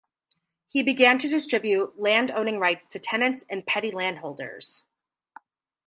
He 0.67 0.81
began 0.81 1.19
to 1.19 1.27
distribute 1.27 1.99
landowning 1.99 2.57
rights 2.57 2.87
to 2.91 2.97
tenants 2.97 3.45
and 3.47 3.67
petty 3.67 3.91
landholders. 3.91 4.81